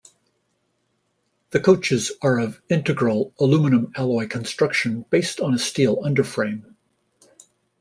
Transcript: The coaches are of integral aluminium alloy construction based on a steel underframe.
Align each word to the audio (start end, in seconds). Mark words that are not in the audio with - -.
The 1.51 1.59
coaches 1.59 2.11
are 2.23 2.39
of 2.39 2.59
integral 2.71 3.35
aluminium 3.39 3.91
alloy 3.95 4.27
construction 4.27 5.05
based 5.11 5.39
on 5.39 5.53
a 5.53 5.59
steel 5.59 5.97
underframe. 5.97 6.73